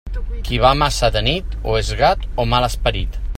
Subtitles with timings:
[0.47, 3.23] Qui va massa de nit, o és gat o mal esperit.